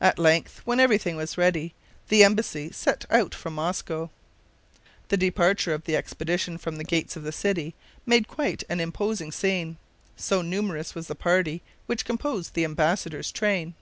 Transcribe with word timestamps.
At 0.00 0.18
length, 0.18 0.62
when 0.64 0.80
every 0.80 0.96
thing 0.96 1.14
was 1.14 1.36
ready, 1.36 1.74
the 2.08 2.24
embassy 2.24 2.70
set 2.72 3.04
out 3.10 3.34
from 3.34 3.54
Moscow. 3.54 4.08
The 5.08 5.18
departure 5.18 5.74
of 5.74 5.84
the 5.84 5.94
expedition 5.94 6.56
from 6.56 6.76
the 6.76 6.84
gates 6.84 7.16
of 7.16 7.22
the 7.22 7.32
city 7.32 7.74
made 8.06 8.28
quite 8.28 8.64
an 8.70 8.80
imposing 8.80 9.32
scene, 9.32 9.76
so 10.16 10.40
numerous 10.40 10.94
was 10.94 11.06
the 11.06 11.14
party 11.14 11.60
which 11.84 12.06
composed 12.06 12.54
the 12.54 12.64
embassadors' 12.64 13.30
train. 13.30 13.74